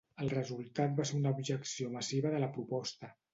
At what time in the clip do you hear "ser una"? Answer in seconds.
1.09-1.33